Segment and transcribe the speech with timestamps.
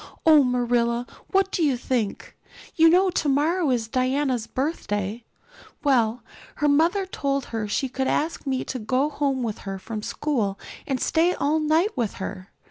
[0.25, 2.35] "Oh, Marilla, what do you think?
[2.75, 5.23] You know tomorrow is Diana's birthday.
[5.83, 6.23] Well,
[6.55, 10.57] her mother told her she could ask me to go home with her from school
[10.87, 12.51] and stay all night with her.